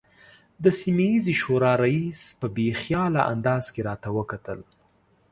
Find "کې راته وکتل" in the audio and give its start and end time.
3.73-4.59